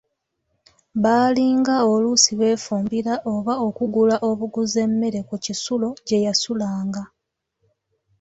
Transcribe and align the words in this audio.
Baalinga 1.03 1.75
oluusi 1.91 2.31
beefumbira 2.39 3.13
oba 3.33 3.53
okugula 3.67 4.15
obuguzi 4.29 4.77
emmere 4.87 5.19
ku 5.29 5.35
kisulo 5.45 5.89
gye 6.07 6.19
yasulanga. 6.25 7.03